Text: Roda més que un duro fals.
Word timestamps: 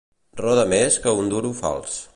Roda 0.41 0.63
més 0.71 0.97
que 1.05 1.15
un 1.25 1.31
duro 1.35 1.53
fals. 1.61 2.05